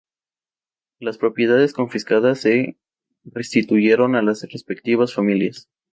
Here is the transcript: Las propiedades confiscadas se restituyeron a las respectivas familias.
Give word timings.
Las 0.99 1.19
propiedades 1.19 1.73
confiscadas 1.73 2.41
se 2.41 2.75
restituyeron 3.23 4.15
a 4.15 4.23
las 4.23 4.41
respectivas 4.51 5.13
familias. 5.13 5.69